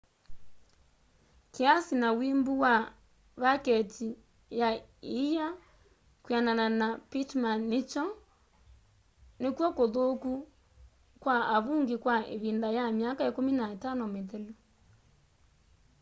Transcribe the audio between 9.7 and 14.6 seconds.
kuthuku kwa avungi kwa ivinda ya myaka 15 mithelu